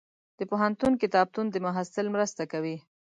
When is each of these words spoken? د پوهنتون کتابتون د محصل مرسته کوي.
د 0.39 0.41
پوهنتون 0.49 0.93
کتابتون 1.03 1.45
د 1.49 1.55
محصل 1.65 2.05
مرسته 2.15 2.43
کوي. 2.51 2.75